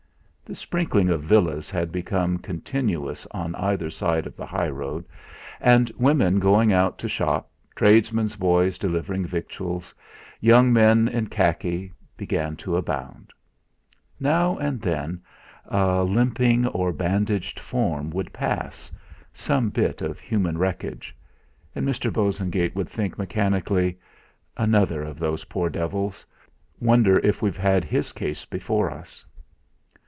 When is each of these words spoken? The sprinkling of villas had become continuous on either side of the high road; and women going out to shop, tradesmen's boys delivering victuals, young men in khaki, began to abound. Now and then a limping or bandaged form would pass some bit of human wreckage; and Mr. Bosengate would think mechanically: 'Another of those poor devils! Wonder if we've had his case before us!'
The 0.43 0.55
sprinkling 0.55 1.07
of 1.09 1.23
villas 1.23 1.69
had 1.71 1.93
become 1.93 2.37
continuous 2.37 3.25
on 3.31 3.55
either 3.55 3.89
side 3.89 4.27
of 4.27 4.35
the 4.35 4.45
high 4.45 4.67
road; 4.67 5.05
and 5.61 5.89
women 5.97 6.39
going 6.39 6.73
out 6.73 6.97
to 6.97 7.07
shop, 7.07 7.49
tradesmen's 7.73 8.35
boys 8.35 8.77
delivering 8.77 9.25
victuals, 9.25 9.95
young 10.41 10.73
men 10.73 11.07
in 11.07 11.27
khaki, 11.27 11.93
began 12.17 12.57
to 12.57 12.75
abound. 12.75 13.31
Now 14.19 14.57
and 14.57 14.81
then 14.81 15.21
a 15.67 16.03
limping 16.03 16.67
or 16.67 16.91
bandaged 16.91 17.57
form 17.57 18.09
would 18.09 18.33
pass 18.33 18.91
some 19.33 19.69
bit 19.69 20.01
of 20.01 20.19
human 20.19 20.57
wreckage; 20.57 21.15
and 21.73 21.87
Mr. 21.87 22.11
Bosengate 22.11 22.75
would 22.75 22.89
think 22.89 23.17
mechanically: 23.17 23.97
'Another 24.57 25.01
of 25.01 25.17
those 25.17 25.45
poor 25.45 25.69
devils! 25.69 26.27
Wonder 26.77 27.19
if 27.19 27.41
we've 27.41 27.55
had 27.55 27.85
his 27.85 28.11
case 28.11 28.43
before 28.43 28.91
us!' 28.91 29.23